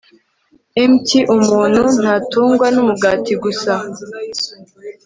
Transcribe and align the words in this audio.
Mt 0.91 1.09
umuntu 1.35 1.81
ntatungwa 2.01 2.67
n 2.75 2.77
umugati 2.83 3.31
gusa 3.43 3.73